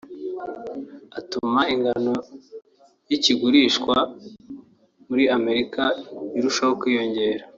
[1.19, 2.13] atuma ingano
[3.09, 3.95] y’ikigurishwa
[5.07, 5.83] muri Amerika
[6.37, 7.43] irushaho kwiyongera